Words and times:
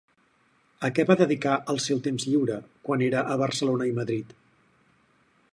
A 0.87 0.89
què 0.99 1.05
va 1.09 1.17
dedicar 1.19 1.59
el 1.75 1.81
seu 1.89 2.01
temps 2.09 2.27
lliure 2.31 2.57
quan 2.89 3.07
era 3.11 3.25
a 3.35 3.39
Barcelona 3.45 3.91
i 3.93 3.97
Madrid? 4.03 4.37